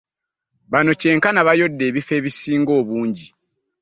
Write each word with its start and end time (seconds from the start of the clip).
Bano 0.71 0.91
kyenkana 1.01 1.39
bayodde 1.47 1.83
ebifo 1.89 2.11
ebisinga 2.19 2.71
obungi. 2.79 3.25